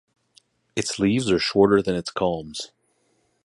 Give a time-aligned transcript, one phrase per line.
[0.75, 2.71] Its leaves are shorter than its culms.